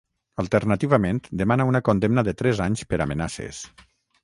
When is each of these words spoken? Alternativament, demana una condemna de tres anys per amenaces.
Alternativament, 0.43 1.19
demana 1.43 1.67
una 1.73 1.83
condemna 1.91 2.25
de 2.31 2.35
tres 2.41 2.65
anys 2.69 2.85
per 2.95 3.03
amenaces. 3.09 3.63